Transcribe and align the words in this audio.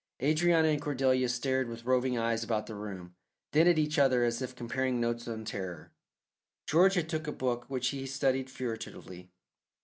Adrianna 0.19 0.69
and 0.71 0.81
Cordelia 0.81 1.29
stared 1.29 1.69
with 1.69 1.85
roving 1.85 2.17
eyes 2.17 2.43
about 2.43 2.65
the 2.65 2.73
room, 2.73 3.13
then 3.51 3.67
at 3.67 3.77
each 3.77 3.99
other 3.99 4.23
as 4.23 4.41
if 4.41 4.55
comparing 4.55 4.99
notes 4.99 5.27
on 5.27 5.45
terror. 5.45 5.91
George 6.65 6.95
had 6.95 7.13
a 7.13 7.31
book 7.31 7.65
which 7.67 7.89
he 7.89 8.07
studied 8.07 8.49
furtively. 8.49 9.29